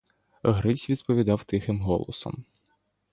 [0.43, 2.45] Гриць відповідав тихим голосом.